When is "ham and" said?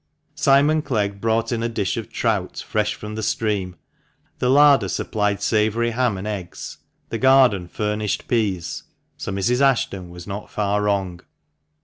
5.91-6.25